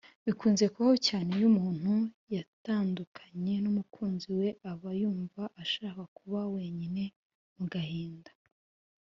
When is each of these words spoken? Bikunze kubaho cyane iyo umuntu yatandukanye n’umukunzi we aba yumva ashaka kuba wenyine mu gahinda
Bikunze 0.25 0.63
kubaho 0.73 0.95
cyane 1.07 1.29
iyo 1.37 1.47
umuntu 1.53 1.93
yatandukanye 2.35 3.53
n’umukunzi 3.63 4.27
we 4.39 4.47
aba 4.71 4.89
yumva 5.01 5.43
ashaka 5.63 6.01
kuba 6.17 6.39
wenyine 6.55 7.03
mu 7.57 7.65
gahinda 7.75 8.31